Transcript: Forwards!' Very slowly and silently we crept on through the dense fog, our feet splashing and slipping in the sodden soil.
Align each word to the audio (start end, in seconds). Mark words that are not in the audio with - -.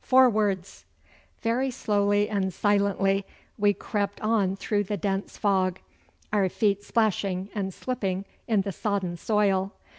Forwards!' 0.00 0.86
Very 1.42 1.70
slowly 1.70 2.26
and 2.26 2.50
silently 2.50 3.26
we 3.58 3.74
crept 3.74 4.22
on 4.22 4.56
through 4.56 4.84
the 4.84 4.96
dense 4.96 5.36
fog, 5.36 5.80
our 6.32 6.48
feet 6.48 6.82
splashing 6.82 7.50
and 7.54 7.74
slipping 7.74 8.24
in 8.48 8.62
the 8.62 8.72
sodden 8.72 9.18
soil. 9.18 9.74